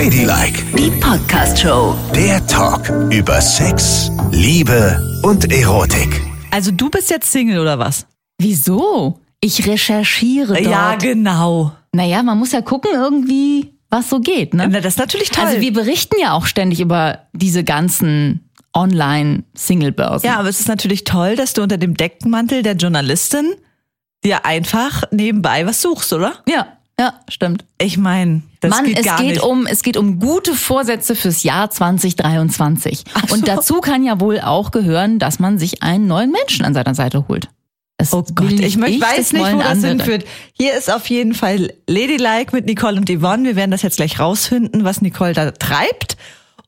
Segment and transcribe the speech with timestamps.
[0.00, 1.94] Ladylike, Die Podcast-Show.
[2.14, 6.22] der Talk über Sex, Liebe und Erotik.
[6.50, 8.06] Also du bist jetzt Single oder was?
[8.38, 9.20] Wieso?
[9.42, 10.64] Ich recherchiere dort.
[10.64, 11.72] Ja, genau.
[11.92, 14.68] Naja, man muss ja gucken irgendwie, was so geht, ne?
[14.70, 15.44] Na, das ist natürlich toll.
[15.44, 20.26] Also wir berichten ja auch ständig über diese ganzen Online-Single-Börsen.
[20.26, 23.52] ja, aber es ist natürlich toll, dass du unter dem Deckmantel der Journalistin
[24.24, 26.42] dir einfach nebenbei was suchst, oder?
[26.48, 27.64] Ja, ja, stimmt.
[27.78, 29.42] Ich meine, das Mann, geht es gar geht nicht.
[29.42, 33.04] um es geht um gute Vorsätze fürs Jahr 2023.
[33.26, 33.34] so.
[33.34, 36.94] Und dazu kann ja wohl auch gehören, dass man sich einen neuen Menschen an seiner
[36.94, 37.48] Seite holt.
[37.96, 39.88] Das Oh Gott, ich, möchte, weiß nicht, wo das andere.
[39.92, 40.24] hinführt.
[40.52, 43.44] Hier ist auf jeden Fall Ladylike mit Nicole und Yvonne.
[43.44, 46.18] Wir werden das jetzt gleich rausfinden, was Nicole da treibt.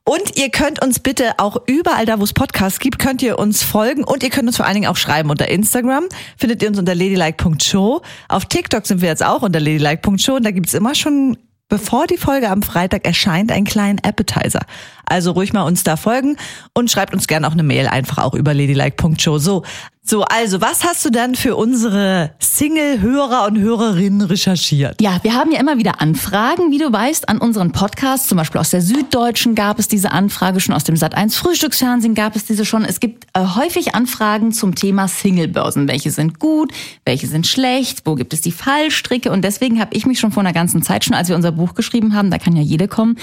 [0.05, 3.63] Und ihr könnt uns bitte auch überall da, wo es Podcasts gibt, könnt ihr uns
[3.63, 6.03] folgen und ihr könnt uns vor allen Dingen auch schreiben unter Instagram.
[6.37, 8.01] Findet ihr uns unter ladylike.show.
[8.27, 11.37] Auf TikTok sind wir jetzt auch unter ladylike.show und da gibt's immer schon,
[11.69, 14.65] bevor die Folge am Freitag erscheint, einen kleinen Appetizer.
[15.05, 16.35] Also ruhig mal uns da folgen
[16.73, 19.37] und schreibt uns gerne auch eine Mail einfach auch über ladylike.show.
[19.37, 19.63] So,
[20.05, 25.01] so, also was hast du dann für unsere Single-Hörer und Hörerinnen recherchiert?
[25.01, 28.27] Ja, wir haben ja immer wieder Anfragen, wie du weißt, an unseren Podcasts.
[28.27, 32.35] Zum Beispiel aus der Süddeutschen gab es diese Anfrage schon, aus dem Sat1 Frühstücksfernsehen gab
[32.35, 32.83] es diese schon.
[32.83, 35.87] Es gibt äh, häufig Anfragen zum Thema Singlebörsen.
[35.87, 36.73] Welche sind gut,
[37.05, 39.31] welche sind schlecht, wo gibt es die Fallstricke?
[39.31, 41.75] Und deswegen habe ich mich schon vor einer ganzen Zeit, schon als wir unser Buch
[41.75, 43.17] geschrieben haben, da kann ja jede kommen,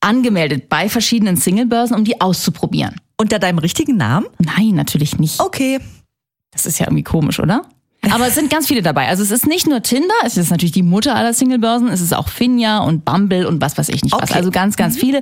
[0.00, 2.96] angemeldet bei verschiedenen Singlebörsen, um die auszuprobieren.
[3.16, 4.26] Unter deinem richtigen Namen?
[4.40, 5.38] Nein, natürlich nicht.
[5.38, 5.78] Okay.
[6.64, 7.62] Das ist ja irgendwie komisch, oder?
[8.10, 9.08] Aber es sind ganz viele dabei.
[9.08, 12.14] Also es ist nicht nur Tinder, es ist natürlich die Mutter aller Singlebörsen, es ist
[12.14, 14.30] auch Finja und Bumble und was weiß ich nicht was.
[14.30, 14.34] Okay.
[14.34, 15.20] Also ganz, ganz viele.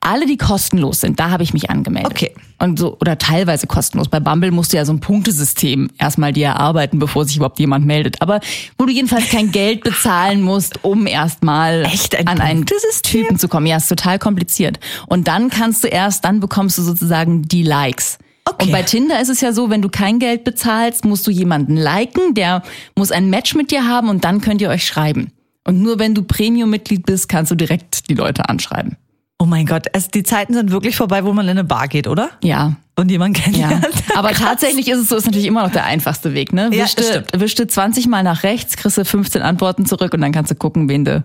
[0.00, 2.12] Alle, die kostenlos sind, da habe ich mich angemeldet.
[2.12, 2.34] Okay.
[2.58, 4.08] Und so, oder teilweise kostenlos.
[4.08, 7.86] Bei Bumble musst du ja so ein Punktesystem erstmal dir erarbeiten, bevor sich überhaupt jemand
[7.86, 8.20] meldet.
[8.20, 8.40] Aber
[8.78, 11.86] wo du jedenfalls kein Geld bezahlen musst, um erstmal?
[12.18, 12.66] Ein an einen?
[12.66, 13.66] Typen zu kommen.
[13.66, 14.78] Ja, ist total kompliziert.
[15.06, 18.18] Und dann kannst du erst, dann bekommst du sozusagen die Likes.
[18.50, 18.66] Okay.
[18.66, 21.76] Und bei Tinder ist es ja so, wenn du kein Geld bezahlst, musst du jemanden
[21.76, 22.62] liken, der
[22.96, 25.32] muss ein Match mit dir haben und dann könnt ihr euch schreiben.
[25.66, 28.96] Und nur wenn du Premium-Mitglied bist, kannst du direkt die Leute anschreiben.
[29.38, 32.06] Oh mein Gott, es, die Zeiten sind wirklich vorbei, wo man in eine Bar geht,
[32.06, 32.30] oder?
[32.42, 32.76] Ja.
[32.96, 33.86] Und jemanden Ja, kennenlernt.
[34.14, 36.68] aber tatsächlich ist es so, ist natürlich immer noch der einfachste Weg, ne?
[36.72, 37.40] Ja, Wischste, das stimmt.
[37.40, 40.90] wischste 20 Mal nach rechts, kriegst du 15 Antworten zurück und dann kannst du gucken,
[40.90, 41.24] wen du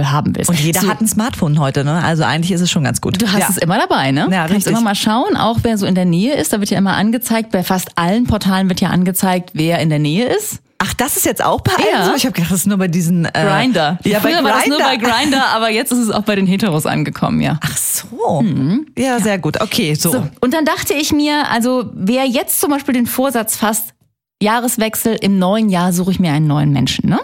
[0.00, 0.50] äh, haben willst.
[0.50, 2.02] Und jeder so, hat ein Smartphone heute, ne?
[2.02, 3.20] Also eigentlich ist es schon ganz gut.
[3.20, 3.46] Du hast ja.
[3.50, 4.28] es immer dabei, ne?
[4.30, 4.72] Ja, Kannst richtig.
[4.72, 6.52] immer mal schauen, auch wer so in der Nähe ist.
[6.52, 9.98] Da wird ja immer angezeigt, bei fast allen Portalen wird ja angezeigt, wer in der
[9.98, 10.60] Nähe ist.
[10.84, 11.98] Ach, das ist jetzt auch bei Ja.
[12.00, 12.16] allen so?
[12.16, 13.98] Ich habe gedacht, das ist nur bei diesen äh, Grinder.
[14.04, 15.16] Ja, bei Früher war das nur bei Grindr.
[15.16, 17.60] Grinder, aber jetzt ist es auch bei den Heteros angekommen, ja.
[17.62, 18.44] Ach so.
[18.98, 19.60] Ja, sehr gut.
[19.60, 20.08] Okay, so.
[20.08, 20.12] Mhm.
[20.14, 23.94] So, und dann dachte ich mir, also wer jetzt zum Beispiel den Vorsatz fasst,
[24.42, 27.20] Jahreswechsel im neuen Jahr suche ich mir einen neuen Menschen, ne?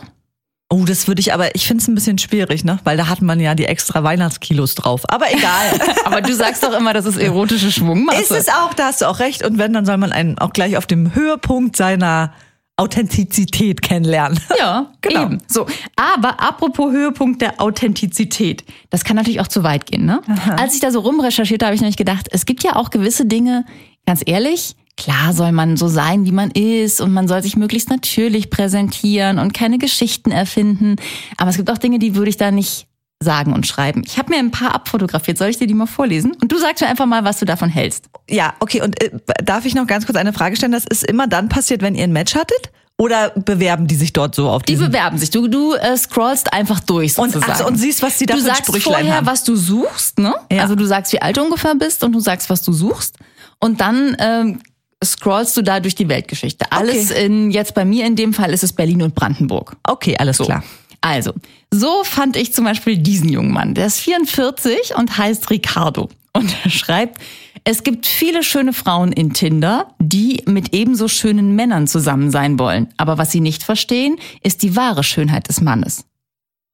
[0.70, 2.78] Oh, das würde ich aber, ich finde es ein bisschen schwierig, ne?
[2.84, 5.02] Weil da hat man ja die extra Weihnachtskilos drauf.
[5.08, 5.80] Aber egal.
[6.04, 8.20] Aber du sagst doch immer, das ist erotische Schwungmasse.
[8.20, 9.42] ist es auch, da hast du auch recht.
[9.46, 12.34] Und wenn, dann soll man einen auch gleich auf dem Höhepunkt seiner
[12.76, 14.38] Authentizität kennenlernen.
[14.58, 15.22] Ja, Genau.
[15.24, 15.38] eben.
[15.48, 20.20] So, aber apropos Höhepunkt der Authentizität, das kann natürlich auch zu weit gehen, ne?
[20.58, 23.26] Als ich da so rumrecherchiert habe, habe ich nämlich gedacht, es gibt ja auch gewisse
[23.26, 23.64] Dinge,
[24.06, 27.88] ganz ehrlich, klar soll man so sein, wie man ist und man soll sich möglichst
[27.88, 30.96] natürlich präsentieren und keine Geschichten erfinden,
[31.38, 32.86] aber es gibt auch Dinge, die würde ich da nicht
[33.20, 34.02] sagen und schreiben.
[34.06, 36.36] Ich habe mir ein paar abfotografiert, soll ich dir die mal vorlesen?
[36.40, 38.04] Und du sagst mir einfach mal, was du davon hältst.
[38.30, 38.80] Ja, okay.
[38.80, 39.10] Und äh,
[39.42, 40.70] darf ich noch ganz kurz eine Frage stellen?
[40.70, 42.70] Das ist immer dann passiert, wenn ihr ein Match hattet?
[42.96, 44.88] Oder bewerben die sich dort so auf Die diesen...
[44.88, 45.30] bewerben sich.
[45.30, 47.52] Du, du äh, scrollst einfach durch Und- sozusagen.
[47.52, 49.26] ach so, und siehst, was die da Du für sagst Sprüchlein vorher, haben.
[49.26, 50.34] was du suchst, ne?
[50.52, 50.62] Ja.
[50.62, 53.16] Also du sagst, wie alt du ungefähr bist und du sagst, was du suchst.
[53.60, 54.60] Und dann ähm,
[55.04, 56.70] scrollst du da durch die Weltgeschichte.
[56.72, 59.76] Alles in, jetzt bei mir in dem Fall ist es Berlin und Brandenburg.
[59.84, 60.64] Okay, alles klar.
[61.00, 61.32] Also,
[61.70, 63.74] so fand ich zum Beispiel diesen jungen Mann.
[63.74, 66.08] Der ist 44 und heißt Ricardo.
[66.32, 67.18] Und er schreibt,
[67.64, 72.88] es gibt viele schöne Frauen in Tinder, die mit ebenso schönen Männern zusammen sein wollen.
[72.96, 76.04] Aber was sie nicht verstehen, ist die wahre Schönheit des Mannes.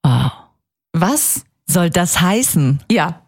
[0.02, 0.32] Wow.
[0.92, 1.44] Was?
[1.66, 2.80] Soll das heißen?
[2.90, 3.22] Ja.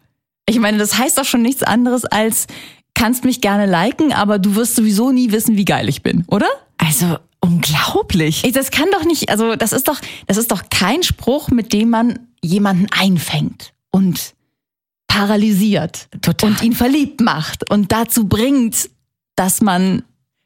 [0.47, 2.47] Ich meine, das heißt doch schon nichts anderes als,
[2.97, 6.47] kannst mich gerne liken, aber du wirst sowieso nie wissen, wie geil ich bin, oder?
[6.77, 8.43] Also unglaublich.
[8.43, 11.73] Ey, Das kann doch nicht, also das ist doch, das ist doch kein Spruch, mit
[11.73, 14.33] dem man jemanden einfängt und
[15.07, 16.49] paralysiert Total.
[16.51, 18.89] und ihn verliebt macht und dazu bringt,
[19.35, 20.03] dass man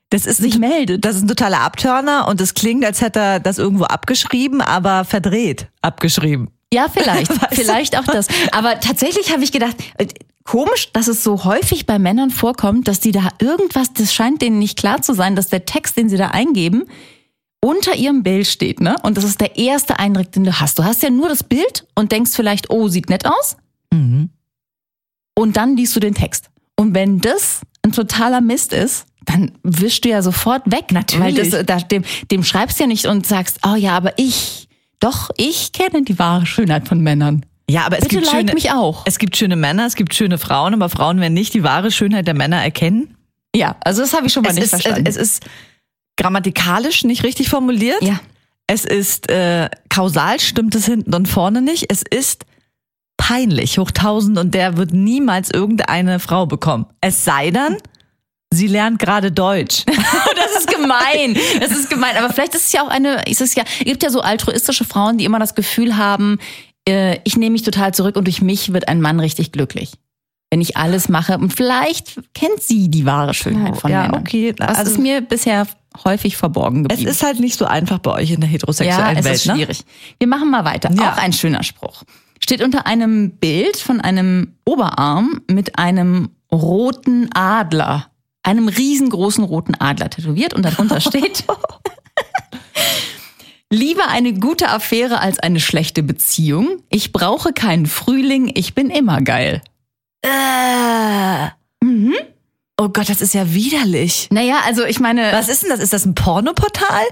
[0.09, 1.06] Das ist sich meldet.
[1.06, 5.06] Das ist ein totaler Abturner und es klingt, als hätte er das irgendwo abgeschrieben, aber
[5.06, 6.50] verdreht abgeschrieben.
[6.74, 8.27] Ja, vielleicht, vielleicht auch das.
[8.51, 9.75] Aber tatsächlich habe ich gedacht,
[10.44, 14.60] komisch, dass es so häufig bei Männern vorkommt, dass die da irgendwas, das scheint denen
[14.60, 16.86] nicht klar zu sein, dass der Text, den sie da eingeben,
[17.64, 18.96] unter ihrem Bild steht, ne?
[19.04, 20.80] Und das ist der erste Eindruck, den du hast.
[20.80, 23.56] Du hast ja nur das Bild und denkst vielleicht, oh, sieht nett aus.
[25.36, 26.50] Und dann liest du den Text.
[26.76, 30.92] Und wenn das ein totaler Mist ist, dann wischst du ja sofort weg.
[30.92, 31.38] Natürlich.
[31.38, 34.68] Weil das, da, dem, dem schreibst du ja nicht und sagst, oh ja, aber ich,
[35.00, 37.46] doch, ich kenne die wahre Schönheit von Männern.
[37.72, 39.04] Ja, aber es Bitte gibt like schöne, mich auch.
[39.06, 42.28] Es gibt schöne Männer, es gibt schöne Frauen, aber Frauen werden nicht die wahre Schönheit
[42.28, 43.16] der Männer erkennen.
[43.56, 45.06] Ja, also das habe ich schon mal Es nicht ist, verstanden.
[45.08, 45.44] es ist
[46.18, 48.02] grammatikalisch nicht richtig formuliert.
[48.02, 48.20] ja.
[48.68, 51.92] Es ist äh, kausal stimmt es hinten und vorne nicht.
[51.92, 52.46] Es ist
[53.18, 56.86] peinlich hoch tausend und der wird niemals irgendeine Frau bekommen.
[57.02, 57.78] Es sei denn,
[58.50, 59.84] sie lernt gerade Deutsch.
[60.36, 61.38] Das ist gemein.
[61.60, 62.16] Das ist gemein.
[62.18, 64.86] Aber vielleicht ist es ja auch eine, ist es ja, es gibt ja so altruistische
[64.86, 66.40] Frauen, die immer das Gefühl haben,
[66.88, 69.94] äh, ich nehme mich total zurück und durch mich wird ein Mann richtig glücklich.
[70.50, 71.38] Wenn ich alles mache.
[71.38, 74.19] Und vielleicht kennt sie die wahre Schönheit von ja, Männern.
[74.22, 74.54] okay.
[74.56, 75.66] Das Also- ist mir bisher
[76.04, 77.10] häufig verborgen Es geblieben.
[77.12, 79.56] ist halt nicht so einfach bei euch in der ja, heterosexuellen es Welt, ist ne?
[79.56, 79.81] schwierig.
[80.19, 80.92] Wir machen mal weiter.
[80.94, 81.13] Ja.
[81.13, 82.04] Auch ein schöner Spruch.
[82.44, 88.07] Steht unter einem Bild von einem Oberarm mit einem roten Adler.
[88.44, 91.44] Einem riesengroßen roten Adler tätowiert und darunter steht
[93.72, 96.84] Lieber eine gute Affäre als eine schlechte Beziehung.
[96.90, 99.62] Ich brauche keinen Frühling, ich bin immer geil.
[100.22, 101.50] Äh.
[102.84, 104.28] Oh Gott, das ist ja widerlich.
[104.32, 105.80] Naja, also ich meine, Was ist denn das?
[105.80, 107.06] Ist das ein Pornoportal?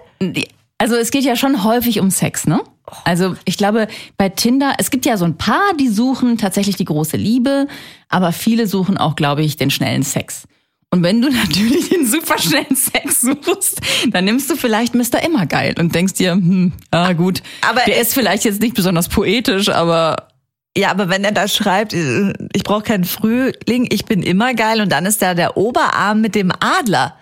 [0.79, 2.59] also es geht ja schon häufig um Sex, ne?
[3.05, 6.85] Also ich glaube, bei Tinder, es gibt ja so ein paar, die suchen tatsächlich die
[6.85, 7.67] große Liebe,
[8.07, 10.47] aber viele suchen auch, glaube ich, den schnellen Sex.
[10.91, 13.81] Und wenn du natürlich den super schnellen Sex suchst,
[14.11, 15.23] dann nimmst du vielleicht Mr.
[15.23, 19.09] Immer geil und denkst dir, hm, ah gut, Aber der ist vielleicht jetzt nicht besonders
[19.09, 20.29] poetisch, aber
[20.77, 24.81] Ja, aber wenn er da schreibt, äh, ich brauche keinen Frühling, ich bin immer geil
[24.81, 27.15] und dann ist da der Oberarm mit dem Adler.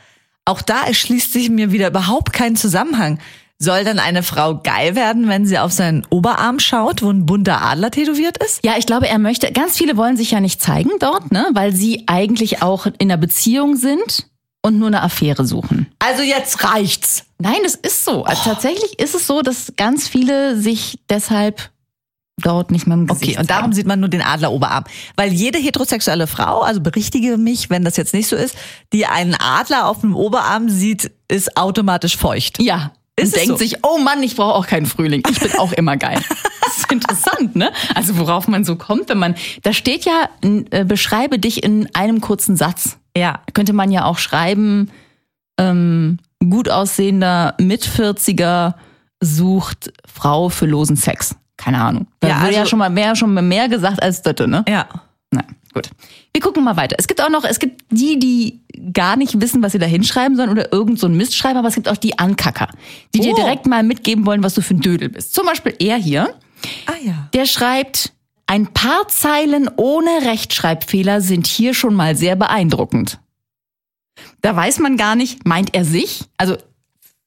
[0.46, 3.20] Auch da erschließt sich mir wieder überhaupt kein Zusammenhang.
[3.60, 7.64] Soll dann eine Frau geil werden, wenn sie auf seinen Oberarm schaut, wo ein bunter
[7.64, 8.64] Adler tätowiert ist?
[8.64, 11.74] Ja, ich glaube, er möchte, ganz viele wollen sich ja nicht zeigen dort, ne, weil
[11.74, 14.28] sie eigentlich auch in einer Beziehung sind
[14.62, 15.88] und nur eine Affäre suchen.
[15.98, 17.26] Also jetzt reicht's.
[17.40, 18.24] Nein, das ist so.
[18.26, 21.72] Also tatsächlich ist es so, dass ganz viele sich deshalb
[22.42, 24.84] dort nicht mehr im Gesicht Okay, und darum sieht man nur den Adleroberarm.
[25.16, 28.56] Weil jede heterosexuelle Frau, also berichtige mich, wenn das jetzt nicht so ist,
[28.94, 32.62] die einen Adler auf dem Oberarm sieht, ist automatisch feucht.
[32.62, 32.92] Ja.
[33.20, 33.58] Ist und denkt so?
[33.58, 35.24] sich, oh Mann, ich brauche auch keinen Frühling.
[35.30, 36.22] Ich bin auch immer geil.
[36.68, 37.72] Das ist interessant, ne?
[37.96, 42.20] Also worauf man so kommt, wenn man, da steht ja, äh, beschreibe dich in einem
[42.20, 42.98] kurzen Satz.
[43.16, 43.40] Ja.
[43.54, 44.92] Könnte man ja auch schreiben,
[45.58, 48.74] ähm, gut aussehender Mit-40er
[49.22, 51.36] sucht Frau für losen Sex.
[51.56, 52.08] Keine Ahnung.
[52.20, 54.66] Da Ja, wurde ja also- schon mal mehr, schon mal mehr gesagt als das, ne?
[54.68, 54.88] Ja.
[55.32, 55.44] Na,
[55.78, 55.90] gut.
[56.34, 56.96] Wir gucken mal weiter.
[57.00, 58.62] Es gibt auch noch, es gibt die, die
[58.94, 61.68] gar nicht wissen, was sie da hinschreiben sollen oder irgend so ein Mist schreiben, aber
[61.68, 62.70] es gibt auch die Ankacker,
[63.16, 63.36] die dir Oh.
[63.36, 65.34] direkt mal mitgeben wollen, was du für ein Dödel bist.
[65.34, 66.36] Zum Beispiel er hier,
[66.86, 67.30] Ah ja.
[67.34, 68.14] der schreibt,
[68.48, 73.20] ein paar Zeilen ohne Rechtschreibfehler sind hier schon mal sehr beeindruckend.
[74.42, 76.22] Da weiß man gar nicht, meint er sich?
[76.38, 76.56] Also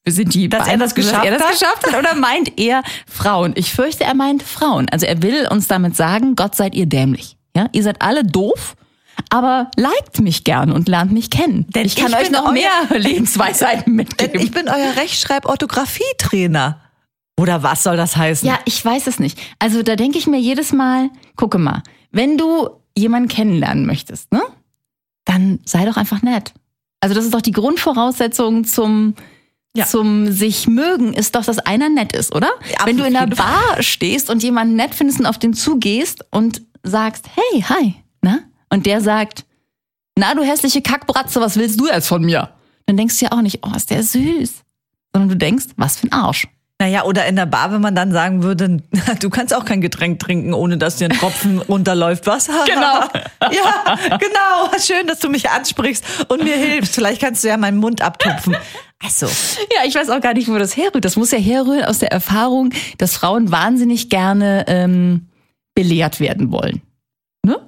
[0.06, 1.52] sind die Dass er das geschafft er das hat?
[1.52, 3.52] geschafft hat oder meint er Frauen?
[3.54, 4.88] Ich fürchte, er meint Frauen.
[4.88, 7.36] Also er will uns damit sagen, Gott seid ihr dämlich.
[7.56, 8.76] Ja, ihr seid alle doof,
[9.28, 11.66] aber liked mich gern und lernt mich kennen.
[11.70, 14.40] Denn ich kann ich euch noch mehr Lebensweisheiten mitgeben.
[14.40, 16.80] ich bin euer Rechtschreib-Orthographie-Trainer.
[17.38, 18.46] Oder was soll das heißen?
[18.46, 19.38] Ja, ich weiß es nicht.
[19.58, 24.42] Also da denke ich mir jedes Mal, gucke mal, wenn du jemanden kennenlernen möchtest, ne?
[25.24, 26.52] Dann sei doch einfach nett.
[27.00, 29.14] Also das ist doch die Grundvoraussetzung zum
[29.74, 29.86] Ja.
[29.86, 32.50] zum sich mögen ist doch, dass einer nett ist, oder?
[32.72, 36.24] Ja, wenn du in der Bar stehst und jemanden nett findest und auf den zugehst
[36.30, 38.40] und sagst, hey, hi, na?
[38.70, 39.44] Und der sagt,
[40.16, 42.50] na du hässliche Kackbratze, was willst du jetzt von mir?
[42.86, 44.62] Dann denkst du ja auch nicht, oh, ist der süß.
[45.12, 46.46] Sondern du denkst, was für ein Arsch.
[46.80, 48.82] Naja, oder in der Bar, wenn man dann sagen würde,
[49.20, 52.26] du kannst auch kein Getränk trinken, ohne dass dir ein Tropfen runterläuft.
[52.26, 52.48] Was?
[52.66, 53.04] Genau.
[53.52, 54.78] ja, genau.
[54.78, 56.94] Schön, dass du mich ansprichst und mir hilfst.
[56.94, 58.56] Vielleicht kannst du ja meinen Mund abtupfen.
[59.02, 61.04] Also, Ja, ich weiß auch gar nicht, wo das herrührt.
[61.04, 65.26] Das muss ja herrühren aus der Erfahrung, dass Frauen wahnsinnig gerne ähm,
[65.82, 66.82] belehrt werden wollen.
[67.44, 67.58] Ne?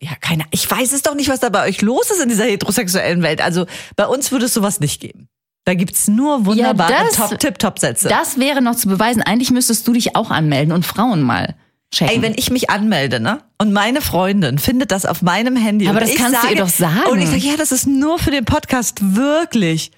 [0.00, 2.44] ja, keine, ich weiß es doch nicht, was da bei euch los ist in dieser
[2.44, 3.40] heterosexuellen Welt.
[3.42, 5.28] Also, bei uns würde es sowas nicht geben.
[5.64, 8.08] Da gibt's nur wunderbare Ja, das- Top-Tip-Top-Sätze.
[8.08, 9.22] Das wäre noch zu beweisen.
[9.22, 11.56] Eigentlich müsstest du dich auch anmelden und Frauen mal
[11.94, 12.16] checken.
[12.16, 13.40] Ey, wenn ich mich anmelde, ne?
[13.58, 15.88] Und meine Freundin findet das auf meinem Handy.
[15.88, 17.10] Aber das kannst du sage, ihr doch sagen.
[17.10, 19.90] Und ich sage, ja, das ist nur für den Podcast, wirklich.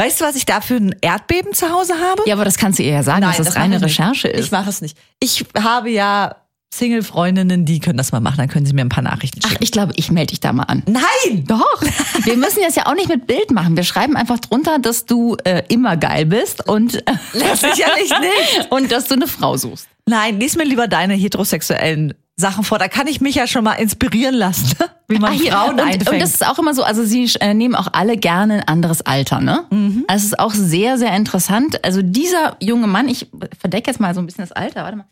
[0.00, 2.22] Weißt du, was ich da für ein Erdbeben zu Hause habe?
[2.26, 3.82] ja, aber das kannst du ihr ja sagen, dass das, mache reine.
[3.82, 4.46] Recherche ist.
[4.46, 4.96] Ich mache es nicht.
[5.20, 6.36] Ich habe ja
[6.74, 9.62] Single-Freundinnen, die können das mal machen, dann können sie mir ein paar Nachrichten Ach, schicken.
[9.64, 10.82] ich glaube, ich melde dich da mal an.
[10.86, 11.44] Nein!
[11.46, 11.82] Doch.
[12.24, 13.76] Wir müssen das ja auch nicht mit Bild machen.
[13.76, 16.92] Wir schreiben einfach drunter, dass du äh, immer geil bist und,
[17.32, 18.66] Sicherlich nicht.
[18.70, 19.88] und dass du eine Frau suchst.
[20.06, 22.78] Nein, lies mir lieber deine heterosexuellen Sachen vor.
[22.78, 24.76] Da kann ich mich ja schon mal inspirieren lassen,
[25.08, 26.08] wie man Ah, hier, Frauen und, einfängt.
[26.10, 29.02] und das ist auch immer so, also sie äh, nehmen auch alle gerne ein anderes
[29.02, 29.64] Alter, ne?
[29.70, 30.04] Mhm.
[30.06, 31.84] Also es ist auch sehr, sehr interessant.
[31.84, 35.06] Also dieser junge Mann, ich verdecke jetzt mal so ein bisschen das Alter, warte mal.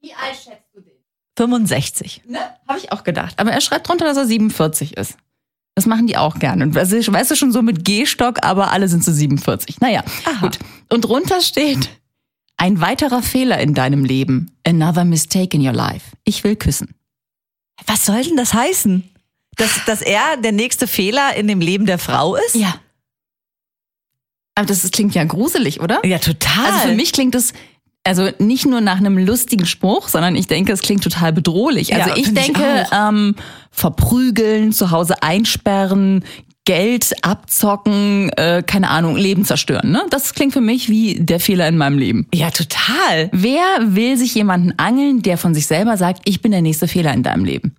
[0.00, 0.58] Wie alt schätzt?
[1.36, 2.22] 65.
[2.26, 2.38] Ne?
[2.68, 3.38] Habe ich auch gedacht.
[3.38, 5.16] Aber er schreibt drunter, dass er 47 ist.
[5.74, 6.64] Das machen die auch gerne.
[6.64, 9.80] Und weißt du schon so mit Gehstock, aber alle sind so 47.
[9.80, 10.40] Naja, Aha.
[10.40, 10.58] gut.
[10.90, 11.88] Und drunter steht,
[12.58, 14.52] ein weiterer Fehler in deinem Leben.
[14.64, 16.14] Another mistake in your life.
[16.24, 16.94] Ich will küssen.
[17.86, 19.08] Was soll denn das heißen?
[19.56, 22.54] Dass, dass er der nächste Fehler in dem Leben der Frau ist?
[22.54, 22.74] Ja.
[24.54, 26.04] Aber das ist, klingt ja gruselig, oder?
[26.04, 26.66] Ja, total.
[26.66, 27.52] Also für mich klingt es
[28.04, 31.94] also nicht nur nach einem lustigen Spruch, sondern ich denke, es klingt total bedrohlich.
[31.94, 33.36] Also Ja, ich finde ich denke, ähm,
[33.70, 36.24] verprügeln, zu Hause einsperren,
[36.64, 39.90] Geld abzocken, äh, keine Ahnung, Leben zerstören.
[39.90, 40.04] Ne?
[40.10, 42.28] Das klingt für mich wie der Fehler in meinem Leben.
[42.32, 43.28] Ja, total.
[43.32, 47.12] Wer will sich jemanden angeln, der von sich selber sagt, ich bin der nächste Fehler
[47.14, 47.74] in deinem Leben?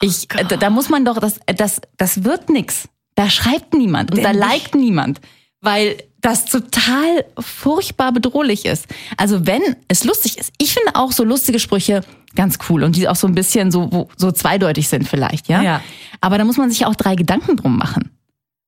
[0.00, 0.52] Ich, Gott.
[0.52, 2.88] äh, da muss man doch, das, das, das wird nix.
[3.16, 5.20] Da schreibt niemand und Denn da liked niemand,
[5.60, 8.86] weil das total furchtbar bedrohlich ist.
[9.18, 12.00] Also wenn es lustig ist, ich finde auch so lustige Sprüche
[12.34, 15.62] ganz cool und die auch so ein bisschen so, wo- so zweideutig sind vielleicht, ja?
[15.62, 15.80] Ja.
[16.22, 18.10] Aber da muss man sich auch drei Gedanken drum machen.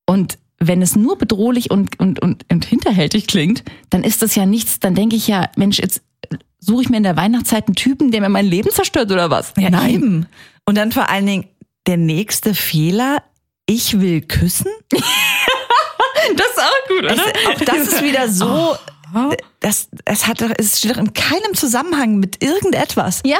[0.05, 4.45] Und wenn es nur bedrohlich und, und, und, und hinterhältig klingt, dann ist das ja
[4.45, 6.03] nichts, dann denke ich ja, Mensch, jetzt
[6.59, 9.53] suche ich mir in der Weihnachtszeit einen Typen, der mir mein Leben zerstört oder was?
[9.57, 10.27] Ja, Eben.
[10.65, 11.45] Und dann vor allen Dingen
[11.87, 13.23] der nächste Fehler.
[13.65, 14.67] Ich will küssen.
[16.35, 18.75] Das ist auch gut, Es, auch das ist wieder so.
[19.59, 23.21] Das, es hat, es steht doch in keinem Zusammenhang mit irgendetwas.
[23.25, 23.39] Ja,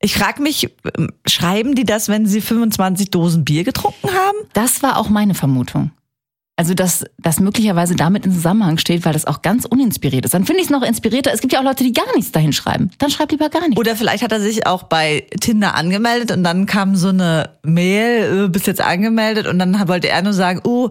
[0.00, 4.38] Ich frage mich, ähm, schreiben die das, wenn sie 25 Dosen Bier getrunken haben?
[4.52, 5.90] das war auch meine Vermutung.
[6.54, 10.34] Also, dass das möglicherweise damit in Zusammenhang steht, weil das auch ganz uninspiriert ist.
[10.34, 11.32] Dann finde ich es noch inspirierter.
[11.32, 12.90] Es gibt ja auch Leute, die gar nichts dahin schreiben.
[12.98, 13.76] Dann schreib lieber gar nichts.
[13.76, 18.46] Oder vielleicht hat er sich auch bei Tinder angemeldet und dann kam so eine Mail,
[18.46, 20.90] äh, bist jetzt angemeldet und dann wollte er nur sagen, oh,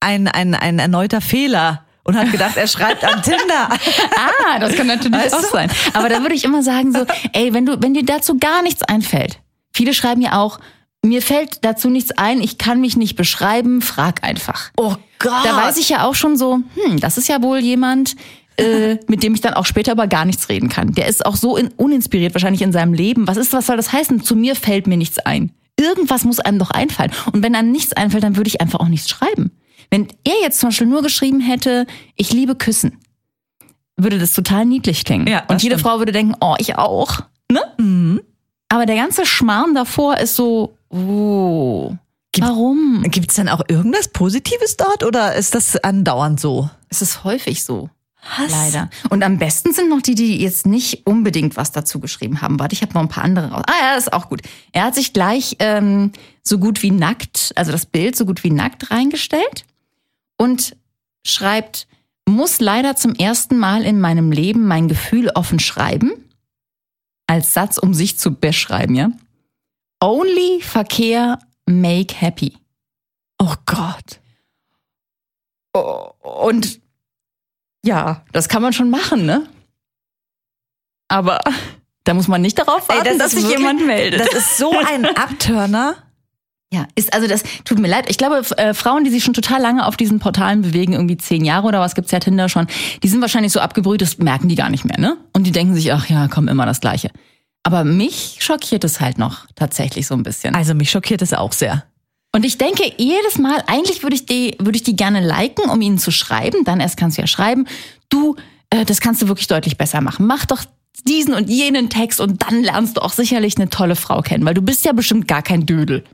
[0.00, 1.84] ein, ein, ein erneuter Fehler.
[2.04, 3.68] Und hat gedacht, er schreibt an Tinder.
[4.16, 5.70] Ah, das kann natürlich Weißt auch sein.
[5.92, 8.82] Aber da würde ich immer sagen so, ey, wenn du, wenn dir dazu gar nichts
[8.82, 9.40] einfällt.
[9.74, 10.58] Viele schreiben ja auch,
[11.04, 14.70] mir fällt dazu nichts ein, ich kann mich nicht beschreiben, frag einfach.
[14.76, 15.44] Oh Gott.
[15.44, 18.16] Da weiß ich ja auch schon so, hm, das ist ja wohl jemand,
[18.56, 20.92] äh, mit dem ich dann auch später über gar nichts reden kann.
[20.94, 23.28] Der ist auch so in, uninspiriert wahrscheinlich in seinem Leben.
[23.28, 24.22] Was ist, was soll das heißen?
[24.22, 25.52] Zu mir fällt mir nichts ein.
[25.78, 27.12] Irgendwas muss einem doch einfallen.
[27.32, 29.52] Und wenn einem nichts einfällt, dann würde ich einfach auch nichts schreiben.
[29.90, 32.98] Wenn er jetzt zum Beispiel nur geschrieben hätte, ich liebe Küssen,
[33.96, 35.26] würde das total niedlich klingen.
[35.26, 35.88] Ja, Und jede stimmt.
[35.90, 37.20] Frau würde denken, oh, ich auch.
[37.50, 37.60] Ne?
[37.78, 38.20] Mhm.
[38.68, 41.94] Aber der ganze Schmarrn davor ist so, oh,
[42.38, 43.02] warum?
[43.08, 46.68] Gibt es denn auch irgendwas Positives dort oder ist das andauernd so?
[46.90, 47.90] Es ist häufig so.
[48.36, 48.50] Was?
[48.50, 48.90] Leider.
[49.10, 52.58] Und am besten sind noch die, die jetzt nicht unbedingt was dazu geschrieben haben.
[52.58, 53.62] Warte, ich habe noch ein paar andere raus.
[53.66, 54.42] Ah ja, das ist auch gut.
[54.72, 58.50] Er hat sich gleich ähm, so gut wie nackt, also das Bild so gut wie
[58.50, 59.64] nackt reingestellt
[60.38, 60.76] und
[61.26, 61.86] schreibt,
[62.28, 66.12] muss leider zum ersten Mal in meinem Leben mein Gefühl offen schreiben.
[67.26, 69.10] Als Satz, um sich zu beschreiben, ja.
[70.02, 72.56] Only Verkehr make happy.
[73.38, 74.20] Oh Gott.
[76.20, 76.80] Und
[77.84, 79.48] ja, das kann man schon machen, ne?
[81.08, 81.40] Aber
[82.04, 84.20] da muss man nicht darauf warten, Ey, dass sich wirklich- jemand meldet.
[84.20, 85.96] Das ist so ein Abturner.
[86.72, 88.10] Ja, ist also das tut mir leid.
[88.10, 91.44] Ich glaube, äh, Frauen, die sich schon total lange auf diesen Portalen bewegen, irgendwie zehn
[91.44, 92.66] Jahre oder was gibt's ja Tinder schon,
[93.02, 95.16] die sind wahrscheinlich so abgebrüht, das merken die gar nicht mehr, ne?
[95.32, 97.10] Und die denken sich, ach ja, komm immer das Gleiche.
[97.62, 100.54] Aber mich schockiert es halt noch tatsächlich so ein bisschen.
[100.54, 101.84] Also mich schockiert es auch sehr.
[102.32, 105.80] Und ich denke jedes Mal, eigentlich würde ich die, würde ich die gerne liken, um
[105.80, 106.64] ihnen zu schreiben.
[106.64, 107.66] Dann erst kannst du ja schreiben,
[108.10, 108.36] du,
[108.70, 110.26] äh, das kannst du wirklich deutlich besser machen.
[110.26, 110.64] Mach doch
[111.06, 114.54] diesen und jenen Text und dann lernst du auch sicherlich eine tolle Frau kennen, weil
[114.54, 116.04] du bist ja bestimmt gar kein Dödel.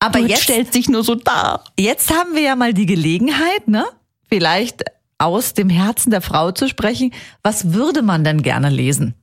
[0.00, 1.64] Aber Du jetzt, stellst dich nur so dar.
[1.78, 3.84] jetzt haben wir ja mal die Gelegenheit, ne?
[4.28, 4.82] Vielleicht
[5.18, 7.12] aus dem Herzen der Frau zu sprechen.
[7.42, 9.14] Was würde man denn gerne lesen?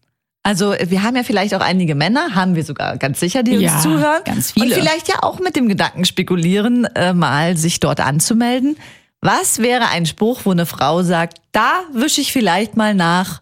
[0.44, 3.74] Also wir haben ja vielleicht auch einige Männer, haben wir sogar ganz sicher, die Ja,
[3.74, 4.24] uns zuhören.
[4.24, 4.68] ganz viele.
[4.68, 8.78] Und vielleicht ja auch mit dem Gedanken spekulieren, äh, mal sich dort anzumelden.
[9.20, 13.42] Was wäre ein Spruch, wo eine Frau sagt, da wische ich vielleicht mal nach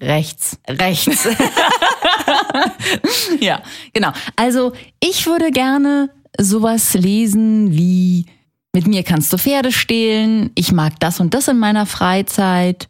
[0.00, 0.58] Rechts.
[0.68, 1.28] rechts?
[3.40, 3.62] Ja,
[3.92, 4.12] genau.
[4.36, 8.26] Also ich würde gerne sowas lesen wie
[8.74, 12.88] mit mir kannst du Pferde stehlen, ich mag das und das in meiner Freizeit,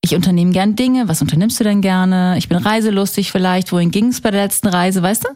[0.00, 2.36] ich unternehme gern Dinge, was unternimmst du denn gerne?
[2.38, 5.28] Ich bin reiselustig vielleicht, wohin ging es bei der letzten Reise, weißt du?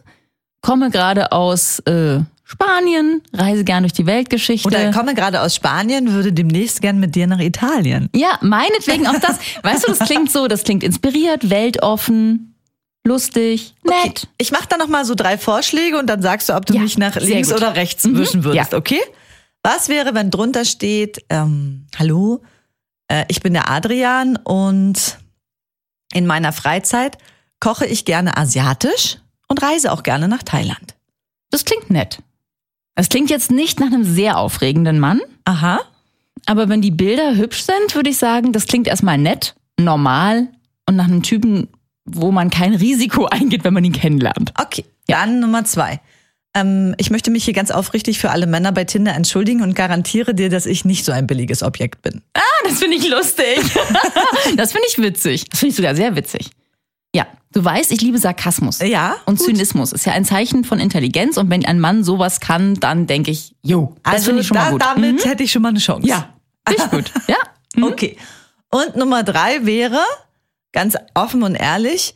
[0.61, 4.67] Komme gerade aus äh, Spanien, reise gern durch die Weltgeschichte.
[4.67, 8.09] Oder komme gerade aus Spanien, würde demnächst gern mit dir nach Italien.
[8.15, 9.39] ja, meinetwegen auch das.
[9.61, 12.52] Weißt du, das klingt so, das klingt inspiriert, weltoffen.
[13.05, 14.27] Lustig, nett.
[14.37, 16.81] Ich mache da noch mal so drei Vorschläge und dann sagst du, ob du Ja,
[16.81, 17.57] mich nach links gut.
[17.57, 18.77] oder rechts Mhm, wischen würdest, ja.
[18.77, 18.99] okay?
[19.63, 22.41] Was wäre, wenn drunter steht, ähm, hallo,
[23.07, 25.17] äh, ich bin der Adrian und
[26.13, 27.17] in meiner Freizeit
[27.59, 29.17] koche ich gerne asiatisch
[29.47, 30.95] und reise auch gerne nach Thailand.
[31.49, 32.19] Das klingt nett.
[32.95, 35.79] Das klingt jetzt nicht nach einem sehr aufregenden Mann, Aha.
[36.45, 40.49] aber wenn die Bilder hübsch sind, würde ich sagen, das klingt erstmal nett, normal
[40.87, 41.69] und nach einem Typen,
[42.05, 44.53] wo man kein Risiko eingeht, wenn man ihn kennenlernt.
[44.59, 45.99] Okay, dann Nummer zwei.
[46.55, 50.35] Ähm, ich möchte mich hier ganz aufrichtig für alle Männer bei Tinder entschuldigen und garantiere
[50.35, 52.21] dir, dass ich nicht so ein billiges Objekt bin.
[52.35, 53.57] Ah, das finde ich lustig.
[54.55, 55.45] das finde ich witzig.
[55.49, 56.51] Das finde ich sogar sehr witzig.
[57.15, 58.79] Ja, du weißt, ich liebe Sarkasmus.
[58.79, 59.47] Ja, Und gut.
[59.47, 63.31] Zynismus ist ja ein Zeichen von Intelligenz und wenn ein Mann sowas kann, dann denke
[63.31, 64.81] ich, jo, das Also finde ich schon da, mal gut.
[64.81, 66.07] damit hätte ich schon mal eine Chance.
[66.07, 66.29] Ja,
[66.69, 67.11] ich gut.
[67.27, 67.37] Ja.
[67.83, 68.17] Okay.
[68.69, 69.99] Und Nummer drei wäre,
[70.73, 72.15] ganz offen und ehrlich,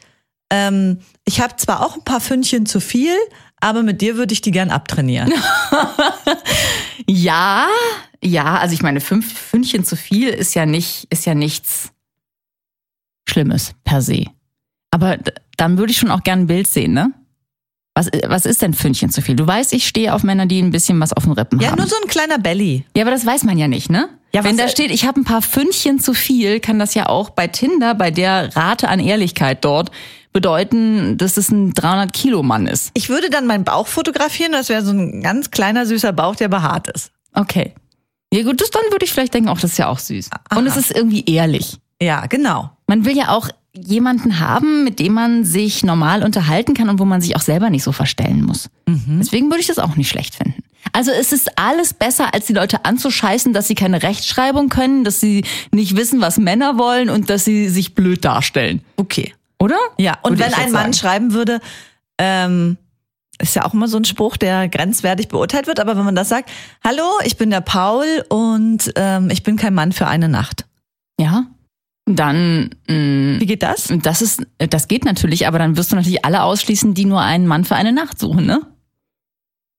[0.52, 3.16] ähm, ich habe zwar auch ein paar Fündchen zu viel,
[3.60, 5.34] aber mit dir würde ich die gern abtrainieren.
[7.10, 7.68] Ja,
[8.22, 11.92] ja, also ich meine, fünf Fündchen zu viel ist ja nicht, ist ja nichts
[13.28, 14.26] Schlimmes per se.
[14.92, 15.18] Aber
[15.56, 17.14] dann würde ich schon auch gerne ein Bild sehen, ne?
[17.96, 19.36] Was, was ist denn Fündchen zu viel?
[19.36, 21.78] Du weißt, ich stehe auf Männer, die ein bisschen was auf den Rippen ja, haben.
[21.78, 22.86] nur so ein kleiner Belly.
[22.96, 24.10] Ja, aber das weiß man ja nicht, ne?
[24.34, 27.30] Ja, Wenn da steht, ich habe ein paar Fündchen zu viel, kann das ja auch
[27.30, 29.92] bei Tinder, bei der Rate an Ehrlichkeit dort,
[30.34, 32.92] bedeuten, dass es ein 300-Kilo-Mann ist.
[32.94, 36.50] Ich würde dann meinen Bauch fotografieren, das wäre so ein ganz kleiner, süßer Bauch, der
[36.50, 37.12] behaart ist.
[37.34, 37.74] Okay.
[38.34, 40.30] Ja gut, das dann würde ich vielleicht denken, auch das ist ja auch süß.
[40.56, 41.78] Und es ist irgendwie ehrlich.
[42.02, 42.70] Ja, genau.
[42.86, 47.06] Man will ja auch jemanden haben, mit dem man sich normal unterhalten kann und wo
[47.06, 48.70] man sich auch selber nicht so verstellen muss.
[48.88, 50.64] Deswegen würde ich das auch nicht schlecht finden.
[50.94, 55.20] Also es ist alles besser, als die Leute anzuscheißen, dass sie keine Rechtschreibung können, dass
[55.20, 58.82] sie nicht wissen, was Männer wollen und dass sie sich blöd darstellen.
[58.98, 59.34] Okay.
[59.60, 59.78] Oder?
[59.98, 60.94] Ja, und Würde wenn ein Mann sagen.
[60.94, 61.60] schreiben würde,
[62.20, 62.78] ähm,
[63.40, 66.30] ist ja auch immer so ein Spruch, der grenzwertig beurteilt wird, aber wenn man das
[66.30, 66.50] sagt,
[66.84, 70.66] hallo, ich bin der Paul und ähm, ich bin kein Mann für eine Nacht.
[71.20, 71.46] Ja.
[72.06, 73.94] Dann, mh, Wie geht das?
[74.02, 77.48] das ist, das geht natürlich, aber dann wirst du natürlich alle ausschließen, die nur einen
[77.48, 78.62] Mann für eine Nacht suchen, ne?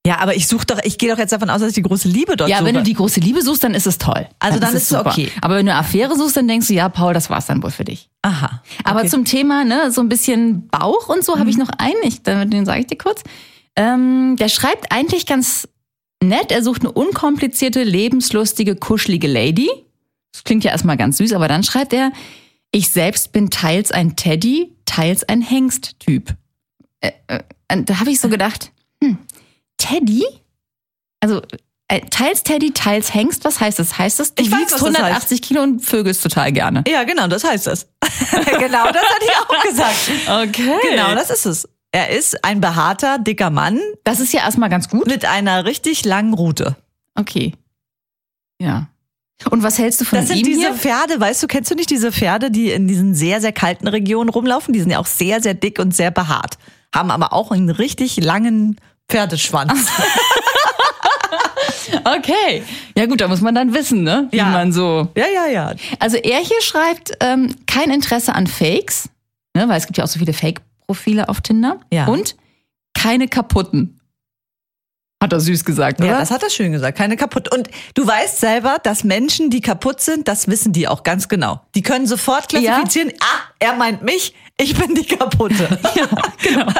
[0.08, 2.08] Ja, aber ich suche doch, ich gehe doch jetzt davon aus, dass ich die große
[2.08, 2.68] Liebe dort Ja, suche.
[2.68, 4.26] wenn du die große Liebe suchst, dann ist es toll.
[4.38, 5.10] Also dann ist es super.
[5.10, 5.30] okay.
[5.42, 7.70] Aber wenn du eine Affäre suchst, dann denkst du, ja, Paul, das war's dann wohl
[7.70, 8.08] für dich.
[8.22, 8.62] Aha.
[8.84, 9.10] Aber okay.
[9.10, 12.64] zum Thema, ne, so ein bisschen Bauch und so habe ich noch einen, ich, den
[12.64, 13.22] sage ich dir kurz.
[13.76, 15.68] Ähm, der schreibt eigentlich ganz
[16.22, 19.68] nett, er sucht eine unkomplizierte, lebenslustige, kuschelige Lady.
[20.32, 22.12] Das klingt ja erstmal ganz süß, aber dann schreibt er,
[22.72, 26.34] ich selbst bin teils ein Teddy, teils ein Hengst-Typ.
[27.02, 27.42] Äh, äh,
[27.84, 28.72] da habe ich so gedacht,
[29.78, 30.24] Teddy?
[31.20, 31.42] Also
[31.88, 33.98] äh, teils Teddy, teils Hengst, was heißt das?
[33.98, 34.96] Heißt das, du Ich weiß, wiegst das heißt.
[34.96, 36.84] 180 Kilo und vögelst total gerne?
[36.86, 37.86] Ja, genau, das heißt es.
[38.58, 40.10] genau, das hatte ich auch gesagt.
[40.48, 40.76] Okay.
[40.90, 41.68] Genau, das ist es.
[41.90, 45.06] Er ist ein behaarter, dicker Mann Das ist ja erstmal ganz gut.
[45.06, 46.76] mit einer richtig langen Rute.
[47.14, 47.54] Okay.
[48.60, 48.88] Ja.
[49.50, 50.74] Und was hältst du von Das sind ihm diese hier?
[50.74, 54.28] Pferde, weißt du, kennst du nicht diese Pferde, die in diesen sehr, sehr kalten Regionen
[54.28, 54.74] rumlaufen?
[54.74, 56.58] Die sind ja auch sehr, sehr dick und sehr behaart.
[56.94, 58.76] Haben aber auch einen richtig langen
[59.08, 59.88] Pferdeschwanz.
[62.04, 62.62] Okay.
[62.96, 64.28] Ja gut, da muss man dann wissen, ne?
[64.30, 64.46] Wie Ja.
[64.46, 65.08] man so.
[65.16, 65.74] ja, ja, ja.
[65.98, 69.08] Also er hier schreibt ähm, kein Interesse an Fakes,
[69.54, 69.68] ne?
[69.68, 71.80] weil es gibt ja auch so viele Fake-Profile auf Tinder.
[71.92, 72.06] Ja.
[72.06, 72.36] Und
[72.94, 74.00] keine kaputten.
[75.22, 76.10] Hat er süß gesagt, oder?
[76.10, 76.96] Ja, das hat er schön gesagt.
[76.96, 77.52] Keine kaputt.
[77.52, 81.60] Und du weißt selber, dass Menschen, die kaputt sind, das wissen die auch ganz genau.
[81.74, 85.68] Die können sofort klassifizieren, ah, er meint mich, ich bin die kaputte.
[85.96, 86.06] ja,
[86.40, 86.72] genau.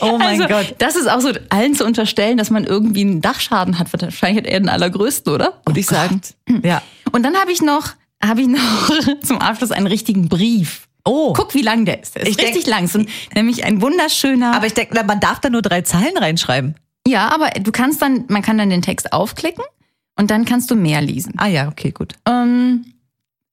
[0.00, 0.74] Oh mein also, Gott.
[0.78, 3.92] Das ist auch so allen zu unterstellen, dass man irgendwie einen Dachschaden hat.
[3.92, 5.60] Wahrscheinlich hat er den allergrößten, oder?
[5.66, 6.20] Würde ich sagen.
[6.62, 6.82] Ja.
[7.12, 7.90] Und dann habe ich noch,
[8.24, 8.90] habe ich noch
[9.22, 10.88] zum Abschluss einen richtigen Brief.
[11.04, 11.32] Oh.
[11.32, 12.16] Guck, wie lang der ist.
[12.16, 12.88] Der ist Ich denk- richtig lang.
[12.88, 14.54] So, nämlich ein wunderschöner.
[14.54, 16.74] Aber ich denke, man darf da nur drei Zeilen reinschreiben.
[17.06, 19.62] ja, aber du kannst dann, man kann dann den Text aufklicken
[20.18, 21.34] und dann kannst du mehr lesen.
[21.36, 22.14] Ah ja, okay, gut.
[22.26, 22.86] Ähm,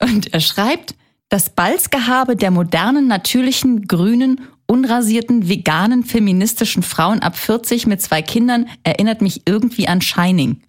[0.01, 0.95] und er schreibt,
[1.29, 8.67] das Balzgehabe der modernen, natürlichen, grünen, unrasierten, veganen, feministischen Frauen ab 40 mit zwei Kindern
[8.83, 10.61] erinnert mich irgendwie an Shining.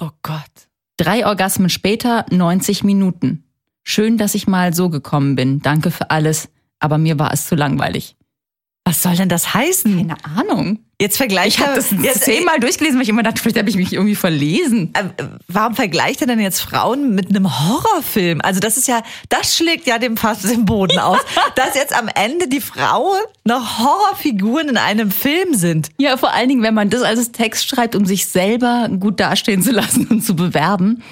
[0.00, 0.42] Oh Gott.
[0.96, 3.44] Drei Orgasmen später, 90 Minuten.
[3.82, 5.60] Schön, dass ich mal so gekommen bin.
[5.60, 6.48] Danke für alles.
[6.78, 8.16] Aber mir war es zu langweilig.
[8.88, 9.96] Was soll denn das heißen?
[9.96, 10.78] Keine Ahnung.
[11.00, 13.74] Jetzt vergleicht Ich habe er- das zehnmal durchgelesen, weil ich immer dachte, vielleicht habe ich
[13.74, 14.92] mich irgendwie verlesen.
[14.94, 18.40] äh, warum vergleicht er denn jetzt Frauen mit einem Horrorfilm?
[18.42, 21.18] Also das ist ja, das schlägt ja dem fast den Boden aus,
[21.56, 25.88] dass jetzt am Ende die Frauen noch Horrorfiguren in einem Film sind.
[25.98, 29.62] Ja, vor allen Dingen, wenn man das als Text schreibt, um sich selber gut dastehen
[29.62, 31.02] zu lassen und zu bewerben.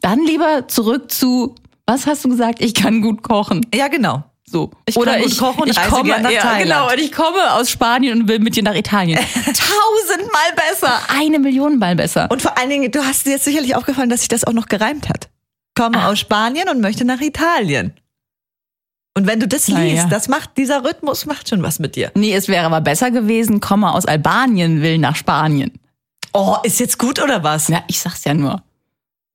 [0.00, 1.54] Dann lieber zurück zu,
[1.86, 2.60] was hast du gesagt?
[2.60, 3.64] Ich kann gut kochen.
[3.72, 4.24] Ja, genau.
[4.48, 4.70] So.
[4.86, 6.62] Ich Oder ich, kochen und ich komme, nach ja, Thailand.
[6.62, 9.18] genau, und ich komme aus Spanien und will mit dir nach Italien.
[9.34, 11.00] Tausendmal besser.
[11.08, 12.30] Eine Million Mal besser.
[12.30, 14.66] Und vor allen Dingen, du hast dir jetzt sicherlich aufgefallen, dass sich das auch noch
[14.66, 15.28] gereimt hat.
[15.74, 16.10] Komme Ah.
[16.10, 17.92] aus Spanien und möchte nach Italien.
[19.14, 20.08] Und wenn du das liest, ja.
[20.08, 22.12] das macht, dieser Rhythmus macht schon was mit dir.
[22.14, 25.72] Nee, es wäre aber besser gewesen, komme aus Albanien, will nach Spanien.
[26.34, 27.68] Oh, ist jetzt gut oder was?
[27.68, 28.62] Ja, ich sag's ja nur.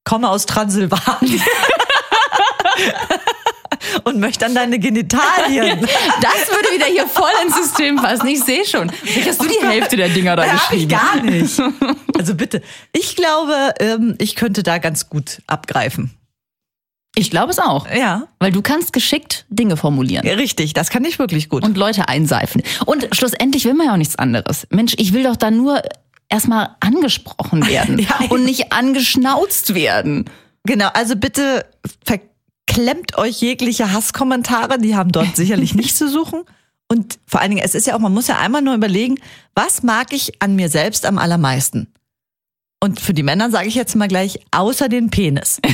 [0.03, 1.41] Komme aus Transsilvanien.
[4.03, 5.79] und möchte an deine Genitalien.
[6.21, 8.27] Das würde wieder hier voll ins System passen.
[8.27, 8.89] Ich sehe schon.
[8.89, 10.89] Vielleicht hast du die Hälfte der Dinger da Ja, hab ich geschrieben.
[10.89, 11.61] gar nicht.
[12.17, 12.61] Also bitte.
[12.93, 16.11] Ich glaube, ähm, ich könnte da ganz gut abgreifen.
[17.15, 17.87] Ich glaube es auch.
[17.89, 18.27] Ja.
[18.39, 20.25] Weil du kannst geschickt Dinge formulieren.
[20.27, 21.63] Richtig, das kann ich wirklich gut.
[21.63, 22.61] und Leute einseifen.
[22.85, 24.65] Und schlussendlich will man ja auch nichts anderes.
[24.69, 25.81] Mensch, ich will doch da nur
[26.29, 28.19] erstmal angesprochen werden Ja.
[28.29, 30.25] und nicht angeschnauzt werden.
[30.63, 31.65] Genau, also bitte
[32.67, 36.43] verklemmt euch jegliche Hasskommentare, die haben dort sicherlich nicht zu suchen.
[36.87, 39.15] Und vor allen Dingen, es ist ja auch, man muss ja einmal nur überlegen,
[39.55, 41.93] was mag ich an mir selbst am allermeisten?
[42.83, 45.59] Und für die Männer sage ich jetzt mal gleich, außer den Penis.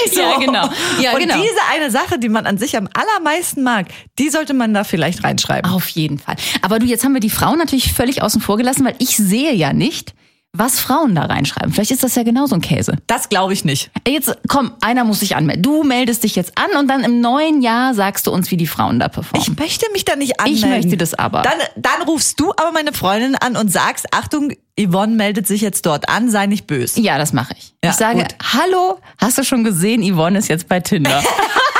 [0.14, 0.68] Ja, genau.
[1.00, 1.36] Ja, und genau.
[1.36, 3.86] diese eine Sache, die man an sich am allermeisten mag,
[4.18, 5.70] die sollte man da vielleicht reinschreiben.
[5.70, 6.36] Auf jeden Fall.
[6.62, 9.52] Aber du, jetzt haben wir die Frauen natürlich völlig außen vor gelassen, weil ich sehe
[9.54, 10.14] ja nicht,
[10.54, 11.72] was Frauen da reinschreiben.
[11.72, 12.96] Vielleicht ist das ja genauso ein Käse.
[13.06, 13.90] Das glaube ich nicht.
[14.06, 15.62] Jetzt, komm, einer muss sich anmelden.
[15.62, 18.66] Du meldest dich jetzt an und dann im neuen Jahr sagst du uns, wie die
[18.66, 19.40] Frauen da performen.
[19.40, 20.70] Ich möchte mich da nicht anmelden.
[20.70, 21.40] möchte das aber.
[21.40, 25.86] Dann, dann rufst du aber meine Freundin an und sagst, Achtung, Yvonne meldet sich jetzt
[25.86, 27.00] dort an, sei nicht böse.
[27.00, 27.72] ja, das mache ich.
[27.82, 28.34] Ja, ich sage, gut.
[28.52, 31.22] hallo, hast du schon gesehen, Yvonne ist jetzt bei Tinder.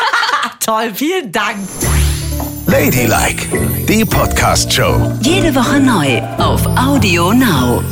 [0.61, 1.56] Toll, vielen Dank.
[2.66, 3.48] Ladylike,
[3.87, 5.18] die Podcast-Show.
[5.20, 7.82] Jede Woche neu auf Audio Now.